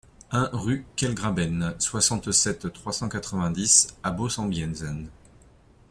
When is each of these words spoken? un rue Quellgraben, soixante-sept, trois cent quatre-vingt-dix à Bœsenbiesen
un 0.31 0.49
rue 0.51 0.87
Quellgraben, 0.95 1.75
soixante-sept, 1.77 2.73
trois 2.73 2.91
cent 2.91 3.07
quatre-vingt-dix 3.07 3.89
à 4.01 4.09
Bœsenbiesen 4.09 5.11